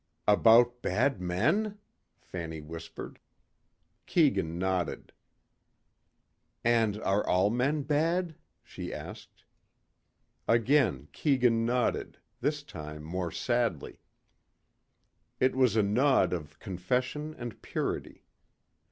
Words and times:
"About 0.27 0.81
bad 0.81 1.21
men?" 1.21 1.77
Fanny 2.19 2.59
whispered. 2.59 3.19
Keegan 4.07 4.57
nodded. 4.57 5.13
"And 6.63 6.97
are 7.03 7.23
all 7.29 7.51
men 7.51 7.83
bad?" 7.83 8.33
she 8.63 8.91
asked. 8.91 9.43
Again 10.47 11.07
Keegan 11.11 11.67
nodded, 11.67 12.17
this 12.39 12.63
time 12.63 13.03
more 13.03 13.29
sadly. 13.31 14.01
It 15.39 15.55
was 15.55 15.75
a 15.75 15.83
nod 15.83 16.33
of 16.33 16.57
confession 16.57 17.35
and 17.37 17.61
purity. 17.61 18.25